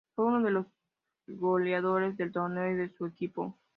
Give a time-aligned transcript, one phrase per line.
[0.15, 0.65] Fue uno de los
[1.27, 3.59] goleadores del torneo y de su equipo.